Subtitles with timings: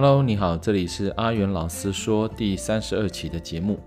[0.00, 3.80] Hello，你好，这里是阿元老师说第三十二期的节目。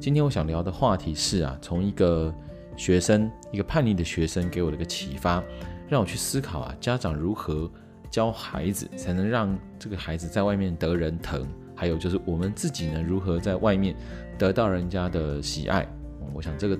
[0.00, 2.34] 今天我想聊的话题是啊，从一个
[2.76, 5.40] 学生，一个叛逆的学生给我的一个启发，
[5.88, 7.70] 让我去思考啊，家长如何
[8.10, 11.46] 教孩子才能让这个孩子在外面得人疼，
[11.76, 13.94] 还有就是我们自己呢，如何在外面
[14.36, 15.86] 得到人家的喜爱。
[16.34, 16.76] 我想这个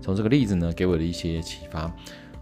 [0.00, 1.92] 从这个例子呢，给我的一些启发。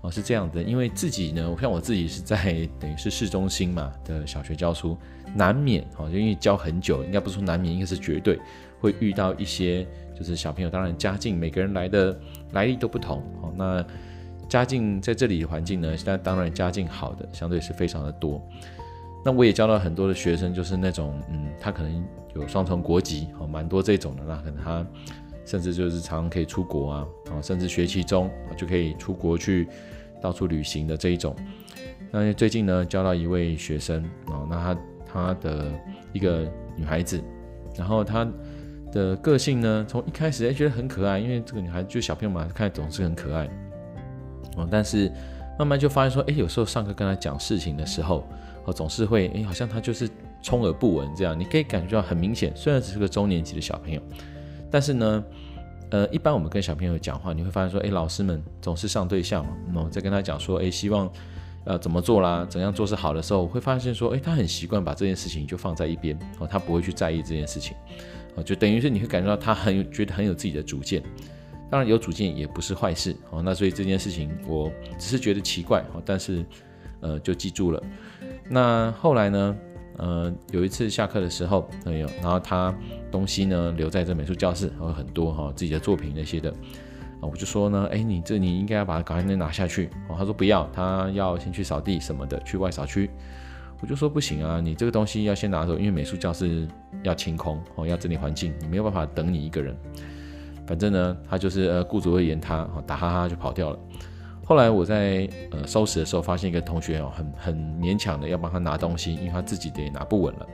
[0.03, 4.97] 哦，是这样的，因为自己呢，像我自己是在等于是市中心嘛的小学教书，
[5.35, 8.39] 难免哦，就因为教很久，应该不是说难免，应该是绝对
[8.81, 9.87] 会遇到一些
[10.19, 12.19] 就是小朋友，当然家境每个人来的
[12.53, 13.53] 来历都不同哦。
[13.55, 13.85] 那
[14.49, 18.43] 家境在这里的环境呢，现在当然家境好的相对是非常的多。
[19.23, 22.03] 那我也教到很多的学生，就是那种嗯，他可能
[22.35, 24.87] 有双重国籍哦，蛮多这种的，那可能他。
[25.45, 29.67] 甚至就是常常可以出国啊，啊，甚至学期中就可以出国去
[30.21, 31.35] 到处旅行的这一种。
[32.13, 34.81] 那最近呢，教到一位学生啊，那他
[35.13, 35.73] 他的
[36.13, 37.23] 一个女孩子，
[37.77, 38.29] 然后她
[38.93, 43.49] 的个性呢，从一开始哎觉得很可爱，因为这个女孩子就小朋友嘛，看总是很可爱
[44.57, 44.69] 哦。
[44.71, 45.11] 但是
[45.59, 48.27] 慢慢就发现说，哎，有时候上课跟她讲事情的时候，
[48.65, 50.09] 哦，总是会哎，好像她就是
[50.43, 54.03] 充耳不闻这样，你可以感觉到很明显，虽然只是个中年级的小朋友。
[54.71, 55.25] 但是呢，
[55.91, 61.11] 呃，一般我们跟小朋友讲话，你会发现说，诶，老师们总是上对象嘛，那我在跟他讲说，诶，希望，
[61.65, 67.77] 呃，怎么做啦，怎样做是好的时候，会发现说，诶，他很习惯把这件事情就放在一边，哦，他不会去在意这件事情，
[68.37, 71.03] 哦，就等于是你会感觉到他很有，觉得很有自己的主见，
[71.69, 76.45] 当然有主见也不是坏事，哦，那所以这件事情我只是觉得奇怪，哦，但是，
[77.01, 77.83] 呃，就记住了。
[78.49, 79.57] 那后来呢？
[80.01, 82.75] 呃，有一次下课的时候，没有，然后他
[83.11, 89.91] 东西呢留在这美术教室，还有很多哈、自己的作品那些的，啊，我就说呢，哎，你这你应该要把它赶紧拿下去。
[90.09, 93.11] 哦，他说不要，他要先去扫地什么的，去外扫区。
[93.83, 96.67] 我就说不行啊，你这个东西要先拿走，因为美术教室
[97.03, 99.77] 要清空，哦，要整理环境，你没有办法等你一个人。
[100.67, 103.79] 反正呢，他就是呃顾左右言他，哦，打哈哈就跑掉了。
[104.51, 110.47] 后来我在呃收拾的时候，发现一个同学哦，很很勉强的要帮他拿东西，因为他自己的也拿不稳了。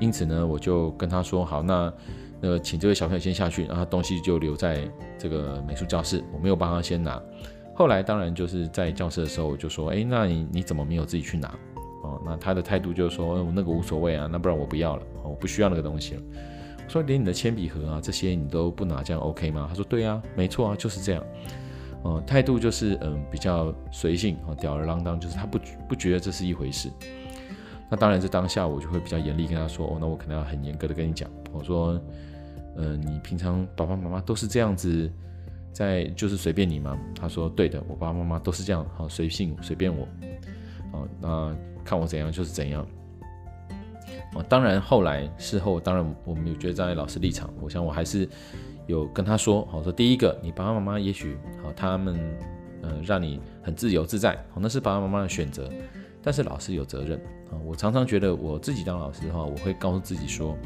[0.00, 1.92] 因此呢，我就跟他说：“好，那
[2.40, 7.22] 呃，请这位小朋友先下去，然后东西就留在这个美术教室，我没有帮他先拿。”
[7.76, 11.48] 后来当然就是在教室的时候，我就说：“哎，那你你怎么没有自己去拿？”
[12.02, 16.22] 哦，那他的态度就是说：“我那个无所谓啊，那不然我不要了，我不需要那个东西了。”
[16.88, 21.22] 说：“连你的铅笔盒啊这些你都不拿，这样 OK 吗？”他说：“对啊，没错啊，就是这样。”
[22.06, 25.58] 哦，态度就是嗯比较随性哦，吊儿郎当，就是他不
[25.88, 26.88] 不觉得这是一回事。
[27.90, 32.00] 那当然，这当下我就会比较严厉跟他说，哦，那我可能要很严格的跟你讲，我说，
[32.76, 35.10] 呃，你平常爸爸妈妈都是这样子，
[35.72, 36.96] 在就是随便你吗？
[37.18, 40.06] 他说对的，我爸爸妈妈都是这样，好随性随便我，
[40.92, 42.86] 哦，那看我怎样就是怎样。
[44.34, 48.28] 哦，当然后来事后，当然我们有觉得站在老师立场，我想我还是。
[48.86, 52.18] 有跟他说，好说第一个，你爸爸妈妈也许好，他们
[52.82, 55.68] 呃让你很自由自在，好，那是爸爸妈妈的选择，
[56.22, 57.18] 但是老师有责任
[57.50, 57.58] 啊。
[57.64, 60.56] 我常常觉得我自己当老师的话，我会告诉自己说，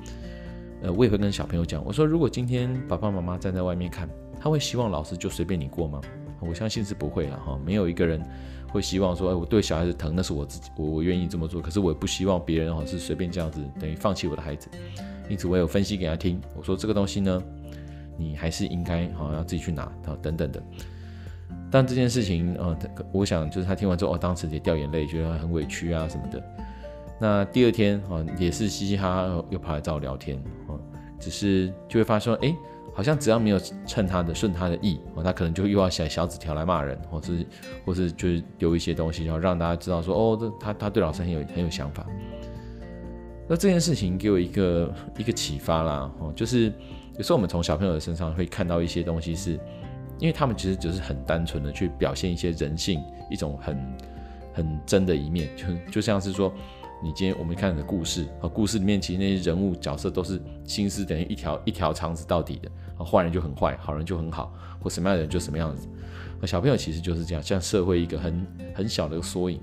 [0.82, 4.08] 呃，我也会跟小朋友讲，我说如果今天爸爸妈妈站在外面看，
[4.38, 6.00] 他会希望老师就随便你过吗？
[6.40, 8.22] 我相信是不会了哈，没有一个人
[8.68, 14.68] 会希望说，哎，我对小孩子疼，那是我自己，我我愿意这么做，可是我也不希望别人哈是随便这样子，等于放弃我的孩子。
[15.28, 17.42] 因此我有分析给他听，我说这个东西呢。
[18.20, 20.62] 你还是应该好要自己去拿，等等的。
[21.72, 22.76] 但这件事情，呃，
[23.12, 26.42] 我想就是他听完之后，哦，当时也掉眼泪，觉得很委屈啊什么的。
[27.18, 30.36] 那第二天，啊，也是嘻嘻哈哈又跑来找我聊天，
[30.68, 30.74] 啊，
[31.18, 32.54] 只是就会发现说，哎，
[32.92, 37.46] 好像只要没有趁他的顺他的意，哦，他可能就又要写小纸条来骂人，或是
[37.84, 42.06] 或是就是丢一些东西，然后让大家知道说，哦，这他他对老师很有很有想法。
[43.48, 46.72] 那这件事情给我一个一个启发啦，哦，就是。
[47.20, 49.60] 有时候我们从小朋友的身上会看到一些东西是，
[50.18, 52.98] 因为他们其实只是很单纯的去表现一些人性，
[53.30, 53.98] 一种很
[54.54, 56.50] 很真的一面，就就像是说，
[57.02, 65.86] 你今天我们看的故事啊，故事里面其实那些人物角色都是心思等于一条一条肠子到底的，啊，坏人就很坏，好人就很好，或什么样的人就什么样子。
[66.46, 69.60] 小朋友其实就是这样，像社会一个很很小的缩影。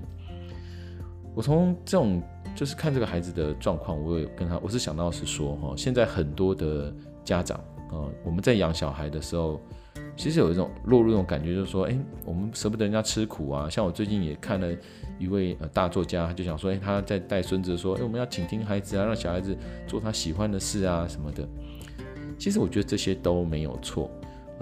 [1.34, 2.22] 我从这种
[2.54, 6.94] 就是看这个孩子的状况，我有跟他，我是想到是说哈，现在很多的。
[7.28, 7.60] 家长
[7.92, 9.60] 嗯、我们在养小孩的时候，
[10.16, 13.68] 其实有一种落入一种感觉，就是说，哎，我们舍不得人家吃苦啊。
[13.68, 14.68] 像我最近也看了
[15.18, 21.48] 一位呃大作家，就想说，哎，他在带孙子说，哎，我们要倾听孩子啊，让小孩子做他喜欢的事啊什么的。
[22.38, 24.10] 其实我觉得这些都没有错，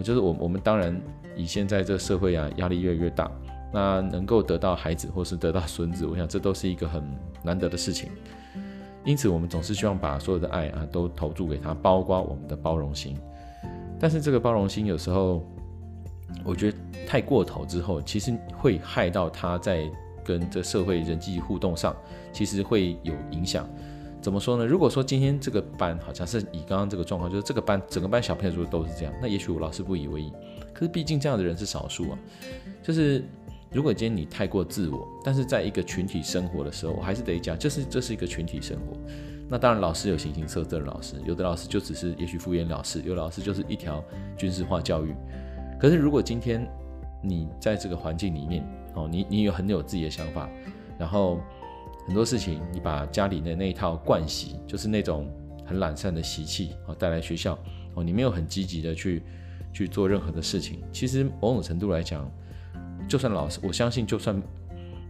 [0.02, 0.96] 就是我我们当然
[1.36, 3.30] 以现在这个社会啊，压力越来越大，
[3.72, 7.02] 那能够得到孩子或是得到孙子，我想这都是一个很
[7.42, 8.10] 难得的事情。
[9.06, 13.16] 因此我们总是希望把所有的爱啊都投注给他，包括我们的包容心。
[13.98, 15.42] 但是这个包容心有时候，
[16.44, 16.76] 我觉得
[17.06, 19.88] 太过头之后，其实会害到他在
[20.24, 21.96] 跟这社会人际互动上，
[22.32, 23.66] 其实会有影响。
[24.20, 24.66] 怎么说呢？
[24.66, 30.32] 如果说今天这个班，好像是以刚刚这个状况，就是这个班整个班小朋友如果都是这样，那也许我老师不以为意。
[30.74, 32.18] 可是毕竟这样的人是少数啊。
[32.82, 33.24] 就是
[33.72, 38.96] 如果今天你太过自我，但是在一个群体生活的时候，我还是得讲，这是这是一个群体生活。
[39.48, 44.02] 那当然，老师有形形色色的老师，有的老师就只是也许敷衍了事，有的老师就是一条
[44.36, 45.14] 军事化教育。
[45.78, 46.66] 可是如果今天
[47.22, 48.64] 你在这个环境里面，
[48.94, 50.48] 哦，你你有很有自己的想法，
[50.98, 51.40] 然后。
[52.06, 55.28] 很多事情，你把家里的那一套惯习，就是那种
[55.64, 57.58] 很懒散的习气哦，带来学校
[57.94, 59.24] 哦，你没有很积极的去
[59.72, 60.80] 去做任何的事情。
[60.92, 62.30] 其实某种程度来讲，
[63.08, 64.40] 就算老师，我相信就算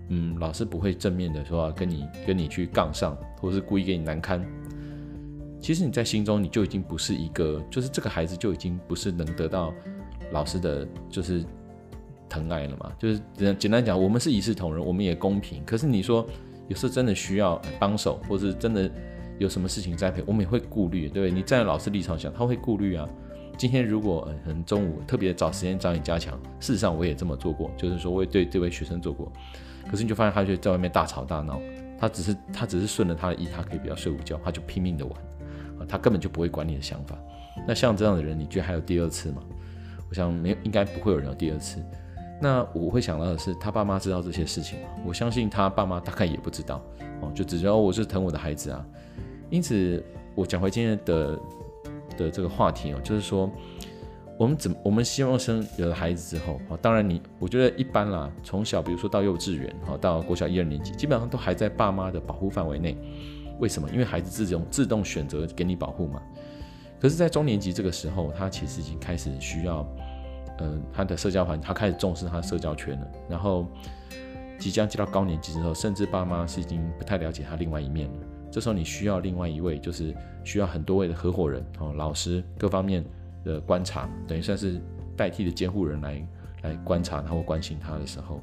[0.08, 4.44] 嗯，老师不会正面的说跟你跟你去杠上，或是故意给你难堪。
[5.60, 9.72] 其实你在心中你就已经不是一个，就是这个孩子就已经不是能得到
[10.32, 11.44] 老师的就是
[12.28, 12.92] 疼爱了嘛。
[12.98, 13.20] 就是
[13.54, 15.64] 简单讲，我们是一视同仁，我们也公平。
[15.64, 16.26] 可是你说。
[16.68, 18.90] 有时候真的需要帮手，或是真的
[19.38, 21.30] 有什么事情栽培，我们也会顾虑，对不对？
[21.30, 23.08] 你站在老师立场想，他会顾虑啊。
[23.56, 29.32] 今天如果可能中午特别找时间找你加强，事实上我也这么做过，就是说我也对这位学生做过。
[29.90, 31.60] 可是你就发现他就在外面大吵大闹，
[31.98, 35.14] 他只是他只是顺着他的意，他可以不要睡午觉，他就拼命的玩
[35.78, 37.16] 啊，他根本就不会管你的想法。
[37.66, 39.42] 那像这样的人，你觉得还有第二次吗？
[40.10, 41.82] 我想没有，应该不会有人有第二次。
[42.40, 44.88] 那我会想到的是，他爸妈知道这些事情吗？
[45.06, 46.82] 我相信他爸妈大概也不知道
[47.22, 48.84] 哦，就只知道我是疼我的孩子啊。
[49.48, 50.04] 因此，
[50.34, 51.38] 我讲回今天的
[52.16, 53.50] 的这个话题哦，就是说，
[54.38, 62.96] 我们怎我们希望生有了孩子之后啊，当然你我觉得一般啦，从小比如说到幼稚园哈，到国小一二年级，基本上都还在爸妈的保护范围内。
[63.60, 63.88] 为什么？
[63.90, 66.20] 因为孩子自动自动选择给你保护嘛。
[67.00, 69.86] 可是，在中年级这个时候，他其实已经开始需要。
[70.58, 73.06] 嗯、他的社交环，他开始重视他的社交圈了。
[73.28, 73.66] 然后
[74.58, 78.18] 即将进到高年级之后，甚至爸妈是已经不太了解他另外一面了。
[78.50, 80.14] 这时候你需要另外一位，就是
[80.44, 83.04] 需要很多位的合伙人哦，老师各方面
[83.44, 84.80] 的观察，等于算是
[85.16, 86.28] 代替的监护人来
[86.62, 88.40] 来观察他或关心他的时候。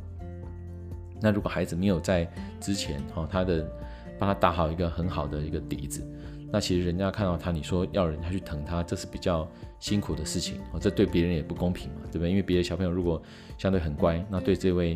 [1.22, 2.30] 那如果孩子没有在
[2.60, 3.66] 之前哦，他的
[4.20, 6.06] 帮他打好一个很好的一个底子。
[6.52, 12.30] 那其实人家看到他，你说要人家去疼他，这是比较辛苦的事情哦，这对别人也不公平嘛，对不对？
[12.30, 13.20] 因为别的小朋友如果
[13.58, 14.96] 相对很乖，那对这位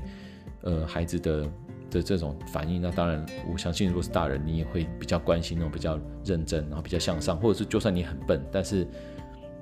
[0.61, 1.49] 呃孩子的
[1.89, 8.87] 的这种反应，那当然我相信，如果是大人，你也会比较关心那种比较认真，然后比较向上，或者是就算你很笨，但是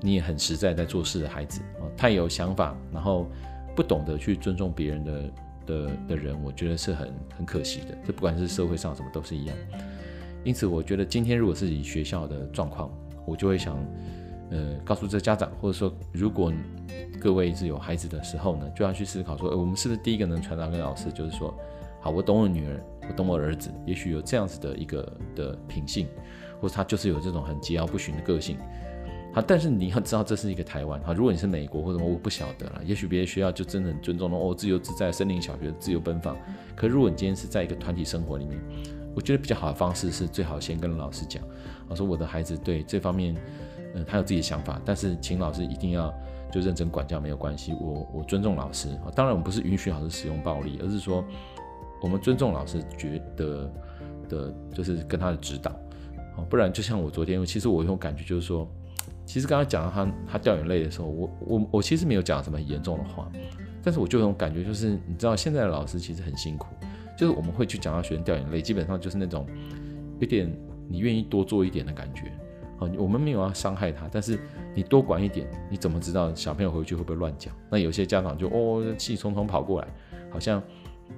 [0.02, 3.28] 你也很实在在做事的孩子哦，太有想法，然后
[3.76, 5.32] 不懂得去尊重别人的
[5.66, 7.98] 的的人，我觉得是很很可惜的。
[8.06, 9.58] 这不管是社会上什么都是一样。
[10.44, 12.92] 因此，我觉得今天如果是以学校的状况，
[13.26, 13.76] 我就会想，
[14.52, 16.54] 呃，告诉这家长，或者说，如果
[17.20, 21.52] 各位是有孩子的时候呢，就要去思考说，呃，我们是不是第一个能传达给老师，就是说，
[22.06, 22.80] 好，我懂我女儿，
[23.10, 26.08] 我懂我儿子，也许有这样子的一个的品性，
[26.62, 28.60] 或者他就是有这种很桀骜不驯的个性，
[29.34, 36.38] 好，但是你要知道这是一个台湾，好，如果你是美国或者我不晓得了，也许别的学校就真的很尊重哦，自由自在，森林小学自由奔放，
[36.76, 38.62] 可如果你今天是在一个团体生活里面。
[39.16, 41.42] 我觉得比较好的方式是最好先跟老师讲，
[41.88, 43.34] 我说我的孩子对这方面，
[43.94, 46.14] 嗯，他有自己的想法，但是请老师一定要
[46.52, 51.24] 就认真管教没有关系，我我尊重老师，当然我们不是允许老师使用暴力，而是说
[52.02, 53.72] 我们尊重老师觉得
[54.30, 55.72] 的，就是跟他的指导，
[56.50, 58.68] 不然就像我昨天，其实我有种感觉就是说，
[59.26, 63.32] 其实刚才讲到他他掉眼泪的时候，我我我其实没有讲什么严重的话，
[63.84, 66.68] 但是我就有种感觉就是，你知道现在的老师其实很辛苦。
[67.18, 69.48] 就是我们会去讲到学生掉眼泪，基本上就是那种
[70.20, 70.54] 有点
[70.90, 72.30] 你愿意多做一点的感觉。
[72.78, 74.38] 好，我们没有要伤害他，但是
[74.74, 77.56] 你多管一点，你怎么知道小朋友回去会不会乱讲？
[77.72, 79.88] 那有些家长就哦气冲冲跑过来，
[80.30, 80.62] 好像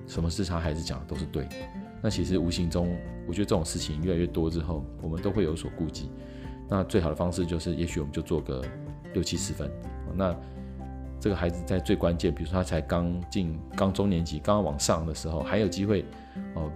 [0.07, 1.55] 什么事他孩子讲的都是对的。
[2.01, 2.95] 那其实无形中，
[3.27, 6.09] 我觉得这种事情越来越多之后，我们都会有所顾忌。
[6.69, 8.63] 那最好的方式就是，也许我们就做个
[9.13, 9.71] 六七十分。
[10.15, 10.35] 那
[11.19, 16.05] 这个孩子在最关键，比如说他才刚进刚中年级，刚刚往上的时候，还有机会
[16.53, 16.71] 哦，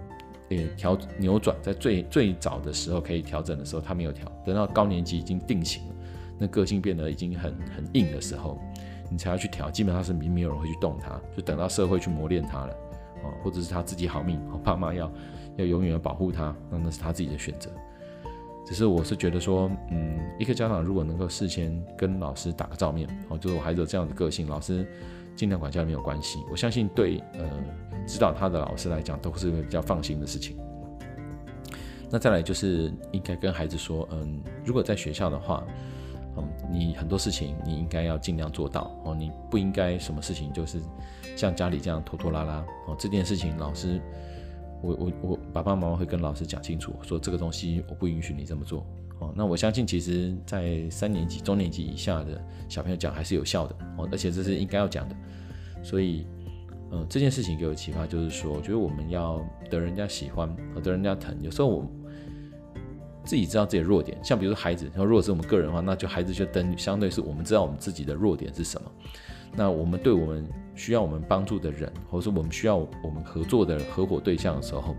[0.48, 5.94] 也调扭转，在最最早的时候可以调整的时候，他没有调，等到高年级已经定型了，
[6.38, 8.58] 那个性变得已经很很硬的时候，
[9.08, 12.76] 你才要去调，基本上是没有人会去动他，就等到社会去磨练他了，
[13.22, 15.10] 哦，或者是他自己好命，爸妈要
[15.56, 17.70] 要永远要保护他，那那是他自己的选择。
[18.64, 24.86] 只是我是觉得说，嗯，一个家长如果能够事先跟老师打个照面，哦，就是我孩子有这样的个性，老师
[25.34, 26.38] 尽量管教没有关系。
[26.50, 27.50] 我相信对呃
[28.06, 30.56] 指导他的老师来讲，都是比较放心的事情。
[32.08, 35.64] 那再来就是应该跟孩子说，嗯，如果在学校的话，
[36.72, 40.80] 你很多事情你应该要尽量做到哦，你不应该什么事情就是
[41.36, 42.96] 像家里这样拖拖拉拉哦。
[42.98, 44.00] 这件事情老师，
[44.82, 48.86] 我我我爸爸妈妈会跟老师讲清楚，说这个东西我不允许你这么做
[49.18, 49.32] 哦。
[49.36, 55.16] 那我相信，其实，在三年级、中年级以下的小朋友讲还是有效的哦，而且这是应该要讲的。
[55.82, 56.26] 所以，
[56.90, 60.48] 嗯，这件事情给我启发，就是说，我觉得我们要得人家喜欢
[60.82, 61.86] 得人家疼，有时候我。
[63.24, 68.90] 自己知道自己的弱点，像比如说孩子，然后如果是我们个人的话，那就孩子就等于相对是我们知道我们自己的弱点是什么。
[69.54, 74.96] 那我们对我们需要我们帮助的人，或者说我们需要我们合作的合伙对象的时候，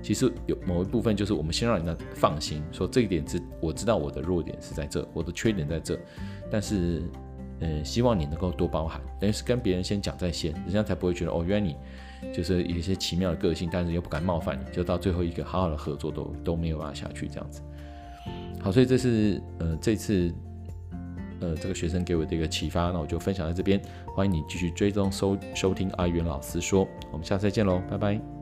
[0.00, 5.98] 其实有某一部分就是我们先让人家放心，说这一点是我知道我的弱点是在这，我的缺点在这，
[6.48, 7.02] 但是，
[7.58, 11.76] 嗯，希望你能够多包涵，等于是跟别人先讲在先，人家才不会觉得哦，原来你。
[12.32, 17.60] 就是有一些奇妙的个性，但是又不敢冒犯你，就到最后一个好好的合作都都没有办法下去这样子。
[18.60, 20.32] 好，所以这是呃这次
[21.40, 23.80] 呃这个学生给我的一个启发，那我就分享在这边，
[24.14, 28.35] 欢迎你继续追踪收收听阿元老师说，我们下次再见喽，拜拜。